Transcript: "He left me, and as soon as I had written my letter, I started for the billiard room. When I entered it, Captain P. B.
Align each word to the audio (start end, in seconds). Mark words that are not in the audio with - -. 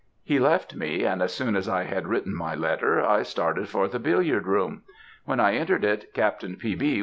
"He 0.23 0.39
left 0.39 0.73
me, 0.73 1.03
and 1.03 1.21
as 1.21 1.31
soon 1.31 1.55
as 1.55 1.69
I 1.69 1.83
had 1.83 2.07
written 2.07 2.33
my 2.33 2.55
letter, 2.55 3.05
I 3.05 3.21
started 3.21 3.69
for 3.69 3.87
the 3.87 3.99
billiard 3.99 4.47
room. 4.47 4.81
When 5.25 5.39
I 5.39 5.53
entered 5.53 5.83
it, 5.83 6.11
Captain 6.15 6.55
P. 6.55 6.73
B. 6.73 6.99